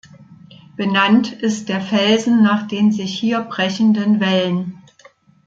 Benannt 0.77 1.31
ist 1.31 1.69
der 1.69 1.79
Felsen 1.79 2.41
nach 2.41 2.67
den 2.67 2.91
sich 2.91 3.19
hier 3.19 3.41
brechenden 3.41 4.19
Wellen. 4.19 4.81